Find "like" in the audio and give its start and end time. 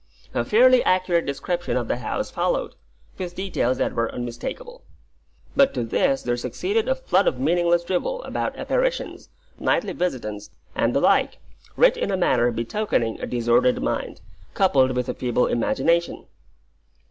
11.01-11.37